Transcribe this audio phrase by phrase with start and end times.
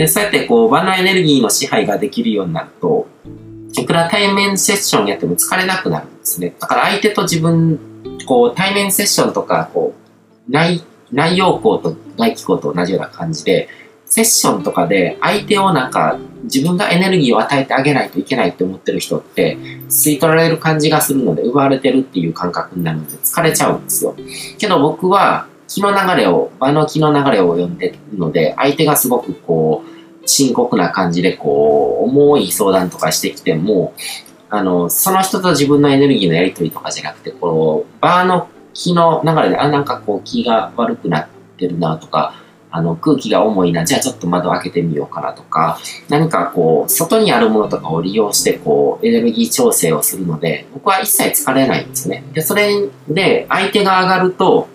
[0.00, 3.06] で、そうやってこう場のエネルギーの支配ができるようになると、
[3.76, 6.54] いくら対面セッションやっても疲れなくなるんですね。
[6.58, 7.78] だから相手と自分、
[8.24, 9.92] こう対面セッションとか、こ
[10.48, 10.82] う内、
[11.12, 13.68] 内容項と外気項と同じような感じで、
[14.06, 19.56] セッションとかで相手をなんか自分がエネルギーを与えてあげないといけないって思ってる人って
[19.88, 24.16] 吸い取られる感じがするので奪われてるっていう感覚になるので疲れちゃうんですよ。
[24.58, 33.94] けど僕は気の流れを、場の気の流れを読んでるので相手がすごくこう深刻な感じでこう重い相談とかしてきても
[34.50, 42.34] あの、その人と自分のエネルギーのやり取りとかじゃなくて、こう、場の気の流れで、あ、なんかこう気が悪くなってるなとか、
[42.72, 52.24] あの、空気が重いな、じゃあちょっと窓開けてみようかなとか、何かこう、外にあるものとかを利用して、こう、エネルギー調整をするので、僕は一切疲れないんですね。
[52.32, 54.68] で、それで、相手が上がると、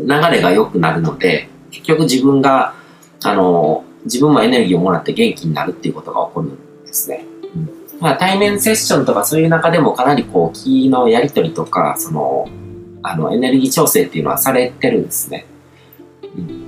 [0.00, 2.74] 流れが良くなるので、結局自分が、
[3.22, 7.24] あの、自分もエネルギーをもらって元気になるっていうことが起こるんですね。
[7.54, 12.48] うんまあ、対面セッションとかそういう中でもかなりこう、気のやり取りとか、その、
[13.02, 15.46] あの、エネルギー調整っていうのはされてるんですね。
[16.36, 16.66] うん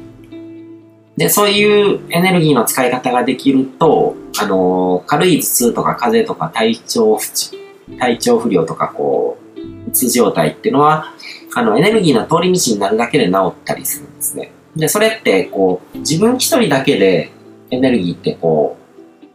[1.19, 7.57] で、そういうエネルギーの使い方ができると、あの、軽い頭痛とか風邪とか体調不調
[7.99, 9.48] 体調不良とかこう、
[9.89, 11.13] うつ状態っていうのは、
[11.55, 14.53] あの、エネルギーの通り道になるだけで治ったりするんですね。
[14.77, 17.31] で、それってこう、自分一人だけで
[17.71, 18.89] エネルギーってこう、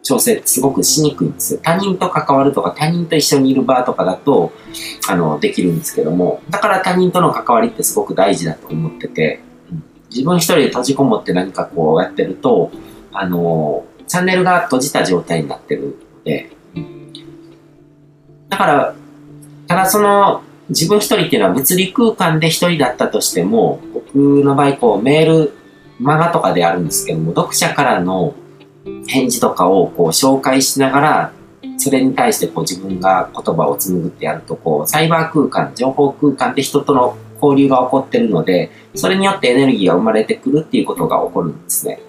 [0.03, 1.59] 調整すごくしにくいんですよ。
[1.63, 4.51] 他人と関わるとか、他人と一緒にいる場とかだと、
[5.09, 9.39] あの、できるんですけども、だから他人との関わりってすごく大事だと思ってて、
[10.09, 12.69] 自分一人で閉じこもって何かこうやってると、
[13.13, 16.51] あの、チャンネルが閉じた状態になってるので、
[18.49, 18.95] だから、
[19.73, 25.53] ただその、自分一人っていうのは物理空間で一人だったとしても、僕の場合こうメール、
[25.99, 28.35] 漫画とかであるんですけども、読者からの
[29.07, 31.33] 返事とかをこう紹介しながら、
[31.77, 41.99] それに対してこう自分が言葉を紡ぐってやると、こう、サイバー空間、情報空間で人との交流が起こってるので、それによってエネルギーが生まれてくるっていうことが起こるんですね。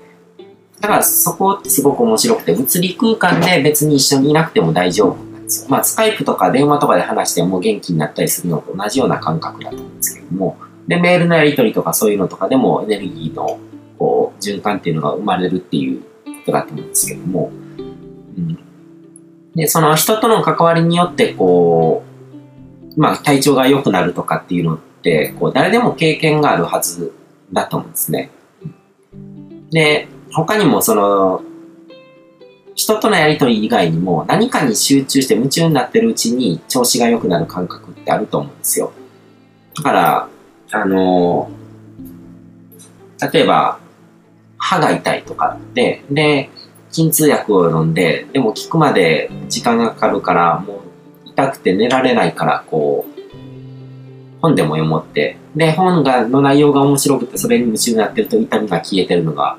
[0.80, 5.33] だからそこってすごく面白くて、物理空間で別に一緒にいなくても大丈夫。
[5.68, 10.56] まあ、スカイプとか電話とかで話しても元気になったりするのと同じような感覚だと思うんですけども、
[10.86, 13.58] で、メールのやり取りとかそういうのとかでもエネルギーの
[13.98, 16.06] こう循環っていうのが生まれるっていうこ
[16.46, 17.50] とだと思うんですけども、
[18.36, 18.58] うん、
[19.54, 22.04] で、その人との関わりによってこ
[22.96, 27.12] う、まあ体調が良くなるとかっていうのってこう誰でも経験があるはず
[27.52, 28.30] だと思うんですね。
[29.70, 31.42] で、他にもその、
[32.74, 38.92] 人とのやりとり以外にも何かに集中して夢中になってるうちに調子が良くなる感覚ってあると思うんですよ。
[39.76, 40.28] だから、
[40.72, 41.50] あの、
[43.32, 43.78] 例えば、
[44.58, 46.50] 歯が痛いとかで、で、
[46.90, 50.74] 鎮痛薬を飲んで、でも効くまで時間がかかるから、も
[51.26, 53.14] う痛くて寝られないから、こう、
[54.40, 55.36] 本でも読もうって。
[55.56, 59.56] で、本が、の内容が面白くて、それに夢中になってると痛みが消えてるのが、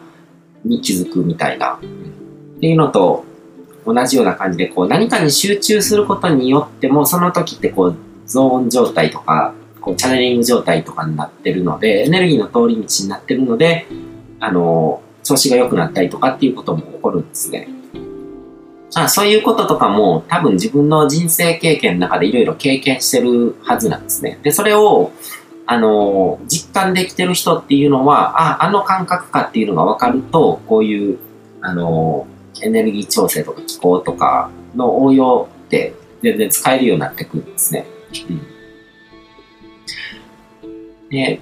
[0.63, 1.79] に気づくみたいな。
[2.65, 3.23] っていうのと、
[3.85, 13.85] 同じような感じで、こう、何かに集中することによっても、その時ってこう、ゾーン状態とか、こう、チャネリング状態とかになってるので、エネルギーの通り道になってるので、
[14.39, 17.67] あの、調子が良くなったりとかっていうことも起こるんですね。
[18.95, 24.39] あそういうこととかも多分自分の人生経験の中でいろいろ経験してるはずなんですね。
[24.41, 25.11] で、それを、
[25.67, 31.17] あの、実感できてる人っていうのは、あ、あの感覚かっていうのが分かると、こういう、
[31.61, 32.25] あの、
[32.61, 37.85] エネルギー調整とか気候とかの応用って全然使えるようになってくるんですね。
[40.63, 41.39] うん、で、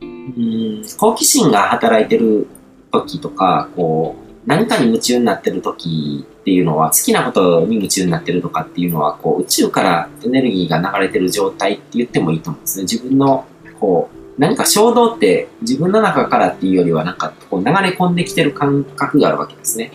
[0.00, 2.46] うん、好奇心が働いてる
[2.90, 12.82] 時とか、こう、何かに夢中になってる時っていうのは、好きなことに夢中になってるとかっていうのは、こう、宇宙からエネルギーが流れてる状態って言ってもいいと思うんですね。
[12.82, 13.44] 自分の、
[13.80, 19.92] こう、何か衝動って自分の中からっていうよりは、なんか、こう、流れ込んできてる感覚があるわけですね。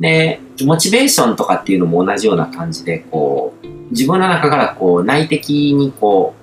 [0.00, 6.34] で、モチベーションとかっていうのも同じような感じで、こう、自分の中からこう、内的にこ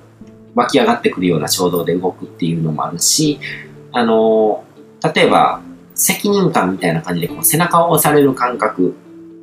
[0.56, 3.40] う、湧き上がってくるような衝動で動くっていうのもあるし、
[3.92, 4.64] あの、
[5.14, 5.62] 例えば、
[5.96, 8.96] 責任感みたいな感じでこう背中を押される感覚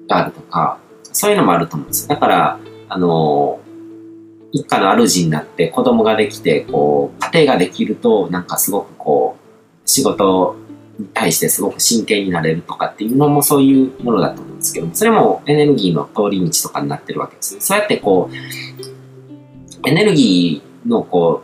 [0.09, 2.09] があるとか、そういうのもあると思うんです。
[2.09, 2.59] だから、
[2.89, 3.61] あの、
[4.53, 9.49] 一家の主になって子供ができて、こう、家庭ができると、なんかすごくこう、
[9.85, 10.57] 仕事
[11.15, 17.61] 対してすごく真剣になれるとかっていうのもそういうものだと思うんですけども、それもエネルギーの通り道とかになってるわけです。
[17.61, 21.43] そうやってこう、エネルギーのこ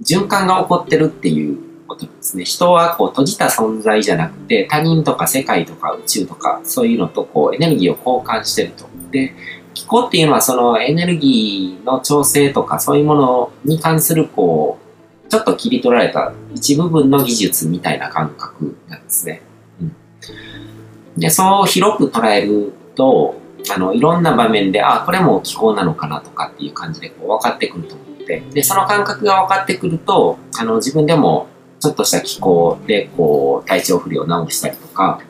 [0.00, 2.44] う、循環が起こってるっていうことですね。
[2.44, 8.86] 人はこう閉じた存在じゃなくて、他人とか世界とか宇宙とか、そういうのとこうエネルギーを交換してると。
[9.10, 9.34] で、
[9.74, 14.83] 気候っていうのはそのエネルギーの調整とかそういうものに関するこう、
[15.28, 19.42] ちょっと切り取られた一部分の技術みたいな感覚なんですね。
[19.80, 23.36] うん、で、そう広く捉えると、
[23.74, 31.48] あの、いろんな場面で、あ、これも気候なのかなとかっていう感じでこう分かってくると思って、で、その感覚が分かってくると、あの、自分でも
[31.80, 35.20] ちょっとした気候でこう、体調不良を治したりとか、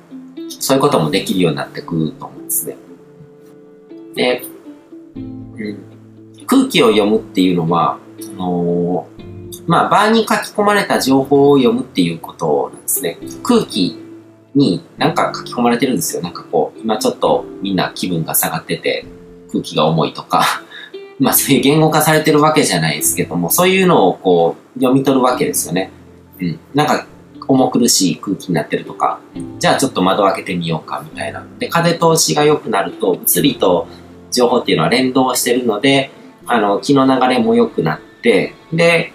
[0.49, 2.76] そういうこともできるようになってくると思うんですね。
[4.14, 4.43] で、
[5.17, 5.79] うん、
[6.47, 9.25] 空気を読むっていうのは、あのー、
[9.66, 13.19] まあ、場に書き込まれた情報を読むっていうことなんですね。
[13.43, 13.99] 空気
[14.55, 16.22] になんか書き込まれてるんですよ。
[16.22, 19.06] なんかこう、今ちょっとみんな気分が下がってて、
[19.50, 20.44] 空気が重いとか、
[21.19, 25.90] まあそういう言語化されてるわけじゃないですけども、そういうのをこう、読み取るわけですよね。
[26.40, 26.58] うん。
[26.75, 27.06] なんか、
[27.46, 29.20] 重苦しい空気になってるとか、
[29.58, 31.44] じゃあちょっと窓開けてみようかみたいな。
[31.58, 33.87] で、風通しが良くなると、物理と
[34.31, 36.11] 情報っていうのは連動してるので、
[36.46, 39.12] あの、気の流れも良くなって、で、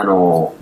[0.00, 0.54] あの、思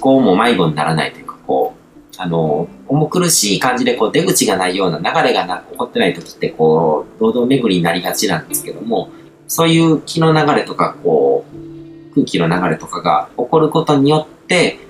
[0.00, 9.10] 考も迷子にならないというか、こう、あの、重苦しい感じでこう出口がないような流れがな起こってない時ってこう、堂々巡りになりがちなんですけども、
[9.46, 11.44] そういう気の流れとか、こ
[12.10, 14.80] う、空気の流れとかが起こることによって、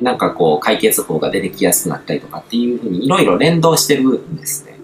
[0.00, 4.78] なんかこう解決法が出てきやすくなったりとかっていうふうにいろいろ連動してるんですね。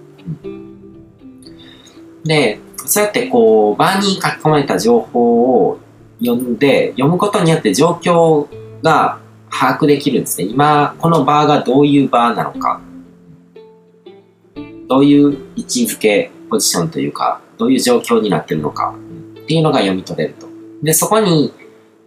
[0.45, 5.79] うん、で、そうやってこう、場に書き込まれた情報を
[6.21, 8.47] 読んで、読むことによって状況
[8.83, 9.19] が
[9.51, 10.49] 把握できるんですね。
[10.49, 12.81] 今、この場がどういう場なのか、
[14.89, 18.95] どういう位置づけ、ポジションというか、どういう状況になってるのか
[19.43, 20.47] っていうのが読み取れると。
[20.83, 21.53] で、そこに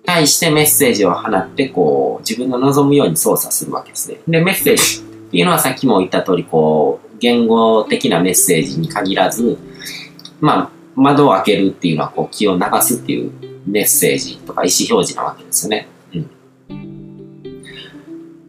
[0.06, 4.20] 対してメッセージを放って、こう、自分の望むように操作するわけですね。
[4.28, 9.58] で、メッセージっていうのはさっきも言った通り、こう、言語的なメッセージに限らず、
[10.40, 13.32] まあ、窓を開けるっていうのは、こう、気を流すっていう
[13.66, 15.88] メッセージとか意思表示なわけですよね。
[16.70, 17.64] うん。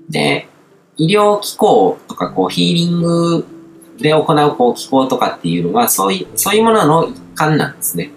[0.09, 0.49] で、
[0.97, 3.47] 医療機構とか、こう、ヒーリング
[3.99, 8.11] で行う、こう、機構とかっていうのは、そういう、そういうものの一環なんですね。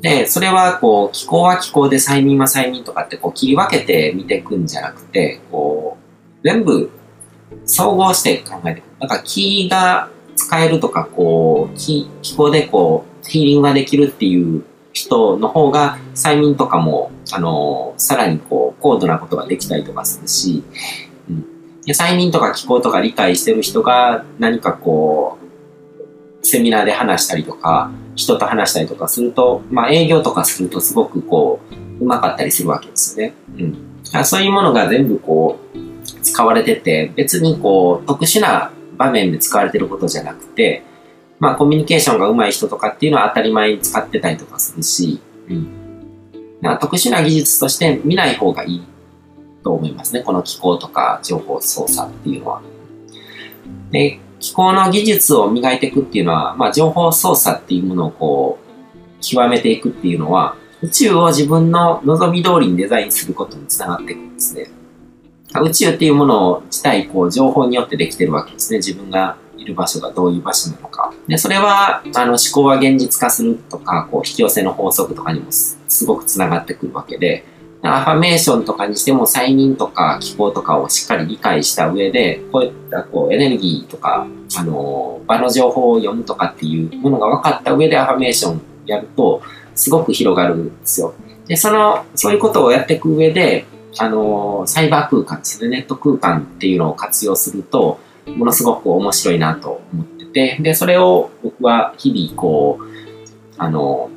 [0.00, 5.96] で、それは、こう、気候は気候で催眠は催眠とかって、こう、切り分けて見ていくんじゃなくて、こ
[6.42, 6.90] う、全部、
[7.64, 8.84] 総合して考えていく。
[9.00, 20.62] だから、気が使えるとか、こう、気、気候でこう、ヒーリングができるっていう人の方が、催眠とかも、あの、さらにこう、高度なことができたりとかするし、
[21.28, 21.44] うん。
[21.88, 25.44] 催眠とか気候とか理解してる人が、何かこう、
[26.46, 31.60] セミナーで話したりとか、人と話したりとかすると、まあ営業とかするとすごくこ
[32.00, 33.34] う、うまかったりするわけですよね。
[33.58, 34.24] うん。
[34.24, 35.78] そういうものが全部こう、
[36.22, 40.82] 使われてて、別にこう、特殊な場面で使われてることじゃなくて、
[41.38, 45.80] まあコミュニケーションが上手い人とかっていうのは当たり前に使ってたりとかするし、うん。
[46.80, 48.82] 特殊な技術として見ない方がいい
[49.62, 50.22] と思いますね。
[50.22, 52.62] この機構とか情報操作っていうのは。
[53.90, 58.64] で、機構の技術を磨いていくっていうのは、まあ、情報操作っていうものをこう、
[59.20, 64.68] 極めていくっていうのは、宇宙を自分の望み通りにデザインすることにつながっていくんですね。
[65.62, 68.78] 宇宙っていうもの自体、こう、情報によってできてるわけですね。
[68.78, 71.12] 自分がいる場所がどういう場所なのか。
[71.28, 77.44] で、それは、あの、思考は現実化するとか、こう、引き寄せの法則とかにもすごくつながってくるわけで、
[77.86, 89.42] アファメーションとかにしても催眠とか気候とかをしっかり理解した上で、こういったこうエネルギーとか、あの、場の情報を読むとかっていうものが分かった上でアファメーションやると、
[89.74, 91.14] すごく広がるんですよ。
[91.46, 93.66] で、その、そういうことをやっていく上で、
[93.98, 102.84] あの、サイバー空間ですね、ネット空間っていうのを活用すると、ものすごく面白いなと思ってて、で、それを僕は日々こう、
[103.58, 104.10] あの、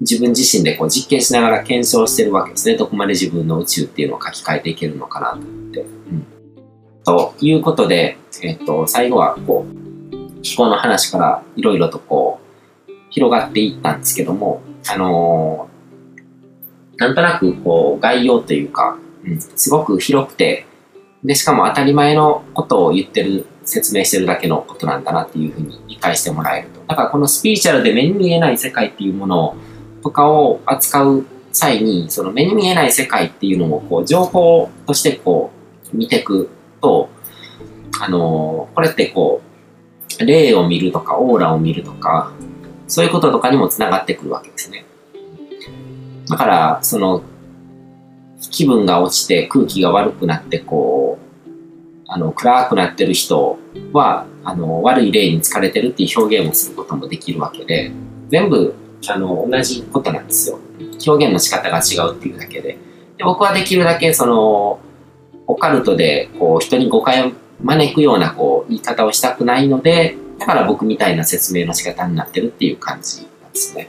[0.00, 2.76] 自分自身でこう実験しながら検証してるわけですね。
[2.76, 5.80] どこまで自分の宇宙っていうのを書き換えていけるのかなと思って。
[5.80, 6.26] うん、
[7.04, 12.40] ということで、えっと、最後はこう、気候の話からいろいろとこ
[12.88, 15.68] う、広がっていったんですけども、あの、
[17.00, 20.66] なんとなくこう、概要というか、うん、すごく広くて、
[21.24, 26.80] で、しかも当たり前のことを言ってる、説明してるだけのことなんだなっていうふうに理解してもらえると。
[26.86, 29.56] だからこのスピーチャルで目に見えない世界っていうものを
[30.02, 35.50] とかを扱う際に、その目に見えない世界っていうのをこう情報としてこ
[35.92, 36.50] う見ていく
[36.82, 37.08] と、
[38.00, 39.40] あのー、これってこ
[40.20, 42.32] う、霊を見るとか、オーラを見るとか、
[42.88, 44.84] そういうこととかにもつながってくるわけですね。
[46.28, 47.22] だから、その、
[48.50, 51.30] 気分が落ちて空気が悪くなってこう、
[52.06, 53.58] あの、暗くなってる人
[53.92, 57.92] は、あの、悪い例に疲れてるっていう表現をすることもできるわけで、
[58.30, 58.74] 全部、
[59.08, 60.58] あの、同じことなんですよ。
[61.06, 62.78] 表現の仕方が違うっていうだけで。
[63.16, 64.80] で僕はできるだけ、その、
[65.46, 73.88] オカルトで、こう、人に誤解を招くような、こう、言い方をしたくないので、だから僕みたいな説明の仕方になってるっていう感じなんですね。